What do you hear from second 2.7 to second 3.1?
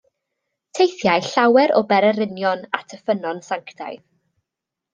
at y